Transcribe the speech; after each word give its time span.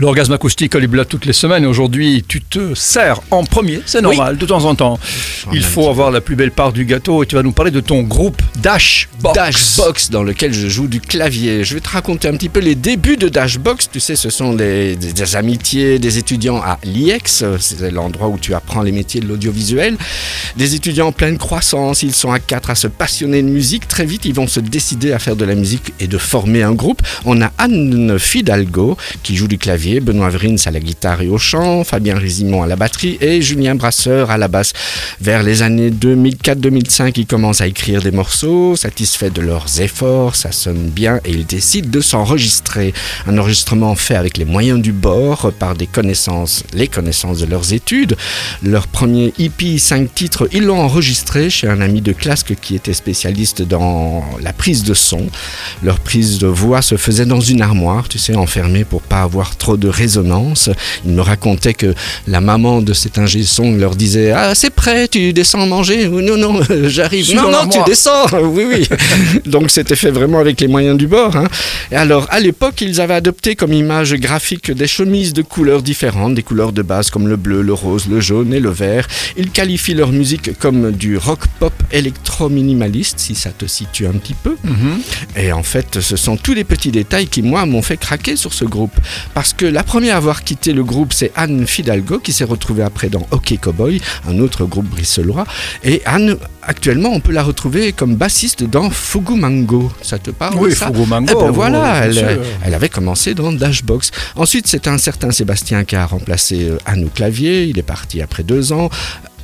L'orgasme 0.00 0.32
acoustique 0.34 0.76
Olibla 0.76 1.04
toutes 1.04 1.26
les 1.26 1.32
semaines. 1.32 1.66
Aujourd'hui, 1.66 2.22
tu 2.28 2.40
te 2.40 2.72
sers 2.76 3.20
en 3.32 3.42
premier, 3.42 3.80
c'est 3.84 4.00
normal, 4.00 4.38
de 4.38 4.46
temps 4.46 4.64
en 4.64 4.76
temps. 4.76 4.96
Il 5.52 5.64
faut 5.64 5.88
avoir 5.88 6.12
la 6.12 6.20
plus 6.20 6.36
belle 6.36 6.52
part 6.52 6.72
du 6.72 6.84
gâteau 6.84 7.24
et 7.24 7.26
tu 7.26 7.34
vas 7.34 7.42
nous 7.42 7.50
parler 7.50 7.72
de 7.72 7.80
ton 7.80 8.02
groupe 8.04 8.40
Dashbox. 8.62 9.34
Dashbox, 9.34 10.10
dans 10.10 10.22
lequel 10.22 10.52
je 10.54 10.68
joue 10.68 10.86
du 10.86 11.00
clavier. 11.00 11.64
Je 11.64 11.74
vais 11.74 11.80
te 11.80 11.88
raconter 11.88 12.28
un 12.28 12.34
petit 12.36 12.48
peu 12.48 12.60
les 12.60 12.76
débuts 12.76 13.16
de 13.16 13.28
Dashbox. 13.28 13.88
Tu 13.92 13.98
sais, 13.98 14.14
ce 14.14 14.30
sont 14.30 14.52
des, 14.52 14.94
des- 14.94 15.12
des 15.12 15.34
amitiés 15.34 15.98
des 15.98 16.16
étudiants 16.18 16.58
à 16.62 16.78
l'IEX, 16.84 17.42
c'est 17.58 17.90
l'endroit 17.90 18.28
où 18.28 18.38
tu 18.38 18.54
apprends 18.54 18.82
les 18.82 18.92
métiers 18.92 19.20
de 19.20 19.26
l'audiovisuel. 19.26 19.96
Des 20.56 20.76
étudiants 20.76 21.08
en 21.08 21.12
pleine 21.12 21.38
croissance, 21.38 22.04
ils 22.04 22.14
sont 22.14 22.30
à 22.30 22.38
quatre 22.38 22.70
à 22.70 22.76
se 22.76 22.86
passionner 22.86 23.42
de 23.42 23.48
musique. 23.48 23.88
Très 23.88 24.06
vite, 24.06 24.26
ils 24.26 24.34
vont 24.34 24.46
se 24.46 24.60
décider 24.60 25.10
à 25.10 25.18
faire 25.18 25.34
de 25.34 25.44
la 25.44 25.56
musique 25.56 25.92
et 25.98 26.06
de 26.06 26.18
former 26.18 26.62
un 26.62 26.74
groupe. 26.74 27.02
On 27.24 27.42
a 27.42 27.50
Anne 27.58 28.16
Fidalgo 28.20 28.96
qui 29.24 29.34
joue 29.34 29.48
du 29.48 29.58
clavier, 29.58 29.87
Benoît 30.00 30.28
Vrins 30.28 30.56
à 30.66 30.70
la 30.70 30.80
guitare 30.80 31.22
et 31.22 31.28
au 31.28 31.38
chant, 31.38 31.82
Fabien 31.82 32.18
Résimon 32.18 32.62
à 32.62 32.66
la 32.66 32.76
batterie 32.76 33.16
et 33.20 33.40
Julien 33.40 33.74
Brasseur 33.74 34.30
à 34.30 34.36
la 34.36 34.48
basse. 34.48 34.72
Vers 35.20 35.42
les 35.42 35.62
années 35.62 35.90
2004-2005, 35.90 37.12
ils 37.16 37.26
commencent 37.26 37.62
à 37.62 37.66
écrire 37.66 38.02
des 38.02 38.10
morceaux, 38.10 38.76
satisfaits 38.76 39.30
de 39.30 39.40
leurs 39.40 39.80
efforts, 39.80 40.36
ça 40.36 40.52
sonne 40.52 40.90
bien 40.90 41.20
et 41.24 41.30
ils 41.30 41.46
décident 41.46 41.88
de 41.88 42.00
s'enregistrer. 42.00 42.92
Un 43.26 43.38
enregistrement 43.38 43.94
fait 43.94 44.14
avec 44.14 44.36
les 44.36 44.44
moyens 44.44 44.80
du 44.80 44.92
bord, 44.92 45.52
par 45.58 45.74
des 45.74 45.86
connaissances, 45.86 46.64
les 46.74 46.88
connaissances 46.88 47.38
de 47.38 47.46
leurs 47.46 47.72
études. 47.72 48.16
Leur 48.62 48.88
premier 48.88 49.32
EP, 49.38 49.78
5 49.78 50.14
titres, 50.14 50.48
ils 50.52 50.64
l'ont 50.64 50.80
enregistré 50.80 51.48
chez 51.48 51.66
un 51.66 51.80
ami 51.80 52.02
de 52.02 52.12
classe 52.12 52.44
qui 52.44 52.74
était 52.74 52.92
spécialiste 52.92 53.62
dans 53.62 54.22
la 54.42 54.52
prise 54.52 54.84
de 54.84 54.94
son. 54.94 55.26
Leur 55.82 55.98
prise 55.98 56.38
de 56.38 56.46
voix 56.46 56.82
se 56.82 56.96
faisait 56.96 57.26
dans 57.26 57.40
une 57.40 57.62
armoire, 57.62 58.08
tu 58.08 58.18
sais, 58.18 58.36
enfermée 58.36 58.84
pour 58.84 59.00
pas 59.00 59.22
avoir 59.22 59.56
trop 59.56 59.77
de 59.78 59.88
résonance. 59.88 60.70
Ils 61.04 61.12
me 61.12 61.22
racontaient 61.22 61.74
que 61.74 61.94
la 62.26 62.40
maman 62.40 62.82
de 62.82 62.92
cet 62.92 63.18
ingé 63.18 63.42
son 63.44 63.72
leur 63.76 63.94
disait 63.96 64.32
Ah, 64.32 64.54
c'est 64.54 64.70
prêt, 64.70 65.08
tu 65.08 65.32
descends 65.32 65.66
manger 65.66 66.08
Non, 66.08 66.36
non, 66.36 66.60
j'arrive. 66.88 67.34
Non, 67.34 67.50
non, 67.50 67.66
tu 67.68 67.78
descends. 67.86 68.26
Oui, 68.42 68.64
oui. 68.68 68.88
Donc 69.46 69.70
c'était 69.70 69.96
fait 69.96 70.10
vraiment 70.10 70.38
avec 70.38 70.60
les 70.60 70.68
moyens 70.68 70.96
du 70.96 71.06
bord. 71.06 71.36
hein. 71.36 71.46
Et 71.90 71.96
alors, 71.96 72.26
à 72.30 72.40
l'époque, 72.40 72.80
ils 72.80 73.00
avaient 73.00 73.14
adopté 73.14 73.54
comme 73.56 73.72
image 73.72 74.14
graphique 74.14 74.70
des 74.70 74.86
chemises 74.86 75.32
de 75.32 75.42
couleurs 75.42 75.82
différentes, 75.82 76.34
des 76.34 76.42
couleurs 76.42 76.72
de 76.72 76.82
base 76.82 77.10
comme 77.10 77.28
le 77.28 77.36
bleu, 77.36 77.62
le 77.62 77.72
rose, 77.72 78.06
le 78.08 78.20
jaune 78.20 78.52
et 78.54 78.60
le 78.60 78.70
vert. 78.70 79.06
Ils 79.36 79.50
qualifient 79.50 79.94
leur 79.94 80.10
musique 80.12 80.58
comme 80.58 80.92
du 80.92 81.16
rock 81.16 81.40
pop 81.58 81.72
électro-minimaliste, 81.92 83.18
si 83.18 83.34
ça 83.34 83.50
te 83.50 83.66
situe 83.66 84.06
un 84.06 84.12
petit 84.12 84.34
peu. 84.34 84.56
Mhm. 84.64 85.00
Et 85.36 85.52
en 85.52 85.62
fait, 85.62 86.00
ce 86.00 86.16
sont 86.16 86.36
tous 86.36 86.54
les 86.54 86.64
petits 86.64 86.90
détails 86.90 87.26
qui, 87.28 87.42
moi, 87.42 87.66
m'ont 87.66 87.82
fait 87.82 87.96
craquer 87.96 88.36
sur 88.36 88.52
ce 88.52 88.64
groupe. 88.64 88.94
Parce 89.34 89.52
que 89.52 89.66
la 89.70 89.82
première 89.82 90.14
à 90.14 90.16
avoir 90.18 90.42
quitté 90.42 90.72
le 90.72 90.84
groupe, 90.84 91.12
c'est 91.12 91.32
Anne 91.36 91.66
Fidalgo, 91.66 92.18
qui 92.18 92.32
s'est 92.32 92.44
retrouvée 92.44 92.82
après 92.82 93.08
dans 93.08 93.26
OK 93.30 93.58
Cowboy, 93.60 94.00
un 94.28 94.38
autre 94.40 94.64
groupe 94.64 94.86
bruxellois. 94.86 95.44
Et 95.84 96.02
Anne, 96.04 96.36
actuellement, 96.62 97.10
on 97.10 97.20
peut 97.20 97.32
la 97.32 97.42
retrouver 97.42 97.92
comme 97.92 98.16
bassiste 98.16 98.64
dans 98.64 98.90
Fugu 98.90 99.34
Mango. 99.34 99.90
Ça 100.02 100.18
te 100.18 100.30
parle 100.30 100.56
Oui, 100.58 100.74
ça 100.74 100.86
Fugu 100.86 101.06
Mango, 101.06 101.26
Eh 101.30 101.34
ben 101.34 101.50
voilà, 101.50 102.06
elle, 102.06 102.40
elle 102.64 102.74
avait 102.74 102.88
commencé 102.88 103.34
dans 103.34 103.52
Dashbox. 103.52 104.10
Ensuite, 104.36 104.66
c'est 104.66 104.88
un 104.88 104.98
certain 104.98 105.30
Sébastien 105.30 105.84
qui 105.84 105.96
a 105.96 106.06
remplacé 106.06 106.68
euh, 106.68 106.78
Anne 106.86 107.04
au 107.04 107.08
clavier. 107.08 107.64
Il 107.64 107.78
est 107.78 107.82
parti 107.82 108.22
après 108.22 108.42
deux 108.42 108.72
ans. 108.72 108.90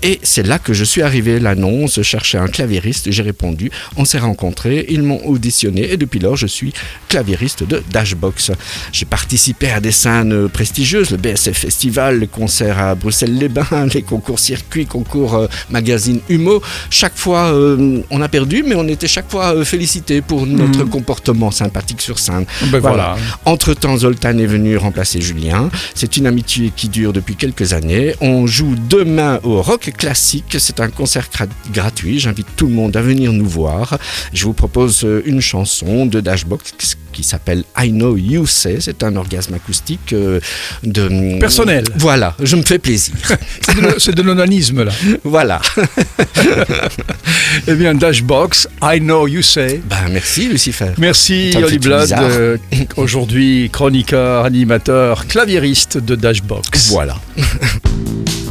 Et 0.05 0.20
c'est 0.22 0.47
là 0.47 0.58
que 0.58 0.74
je 0.74 0.84
suis 0.84 1.00
arrivé. 1.00 1.41
L'annonce 1.41 2.02
cherchait 2.02 2.36
un 2.36 2.47
claviériste. 2.47 3.10
J'ai 3.10 3.22
répondu. 3.22 3.70
On 3.97 4.05
s'est 4.05 4.19
rencontrés. 4.19 4.84
Ils 4.91 5.02
m'ont 5.02 5.24
auditionné. 5.27 5.91
Et 5.92 5.97
depuis 5.97 6.19
lors, 6.19 6.36
je 6.36 6.47
suis 6.47 6.74
claviériste 7.08 7.64
de 7.66 7.83
Dashbox. 7.91 8.52
J'ai 8.92 9.06
participé 9.06 9.70
à 9.70 9.80
des 9.80 9.92
scènes 9.92 10.50
prestigieuses 10.50 11.10
le 11.10 11.16
BSF 11.16 11.56
Festival, 11.56 12.19
les 12.19 12.27
concerts 12.27 12.78
à 12.78 12.94
Bruxelles-les-Bains, 12.94 13.86
les 13.94 14.02
concours 14.02 14.38
circuits, 14.38 14.84
concours 14.84 15.36
euh, 15.36 15.47
magazine 15.70 16.20
Humo. 16.28 16.60
Chaque 16.91 17.16
fois, 17.16 17.55
euh, 17.55 18.02
on 18.10 18.20
a 18.20 18.28
perdu, 18.28 18.62
mais 18.62 18.75
on 18.75 18.86
était 18.88 19.09
chaque 19.09 19.31
fois 19.31 19.54
euh, 19.54 19.65
félicités 19.65 20.21
pour 20.21 20.44
notre 20.44 20.84
comportement 20.84 21.50
sympathique 21.50 22.03
sur 22.03 22.19
scène. 22.19 22.44
Ben 22.66 22.78
voilà. 22.78 23.16
Entre-temps, 23.47 23.97
Zoltan 23.97 24.36
est 24.36 24.47
venu 24.47 24.76
remplacer 24.76 25.22
Julien. 25.22 25.71
C'est 25.94 26.19
une 26.19 26.26
amitié 26.26 26.72
qui 26.76 26.91
dure 26.91 27.15
depuis 27.15 27.36
quelques 27.36 27.72
années. 27.72 28.15
On 28.21 28.47
joue 28.47 28.75
demain 28.91 29.41
au 29.44 29.62
Rock 29.62 29.94
Classique. 29.97 30.56
C'est 30.59 30.81
un 30.81 30.88
concert 30.88 31.28
gra- 31.32 31.49
gratuit. 31.72 32.19
J'invite 32.19 32.47
tout 32.56 32.66
le 32.66 32.72
monde 32.72 32.97
à 32.97 33.03
venir 33.03 33.32
nous 33.32 33.47
voir. 33.49 33.99
Je 34.32 34.44
vous 34.44 34.53
propose 34.53 35.05
euh, 35.05 35.22
une 35.27 35.41
chanson 35.41 36.06
de 36.06 36.21
Dashbox 36.21 36.75
qui 37.12 37.22
s'appelle 37.22 37.65
I 37.78 37.91
Know 37.91 38.16
You 38.16 38.47
Say. 38.47 38.78
C'est 38.81 39.03
un 39.03 39.15
orgasme 39.16 39.54
acoustique 39.54 40.12
euh, 40.12 40.41
de... 40.83 41.38
Personnel. 41.38 41.84
Voilà, 41.97 42.34
je 42.43 42.56
me 42.56 42.62
fais 42.62 42.78
plaisir. 42.78 43.15
C'est 43.99 44.15
de, 44.15 44.22
l'onanisme 44.22 44.84
là. 44.84 44.93
voilà. 45.22 45.60
Eh 47.66 47.75
bien, 47.75 47.94
Dashbox, 47.94 48.69
I 48.83 48.99
know 48.99 49.27
you 49.27 49.41
say. 49.43 49.81
Ben, 49.88 50.09
merci 50.10 50.49
Lucifer. 50.49 50.91
Merci 50.99 51.54
Oli 51.62 51.78
Blood, 51.78 52.12
euh, 52.12 52.56
aujourd'hui 52.97 53.71
chroniqueur, 53.72 54.44
animateur, 54.44 55.27
claviériste 55.27 55.99
de 55.99 56.15
Dashbox. 56.15 56.91
Voilà. 56.91 57.16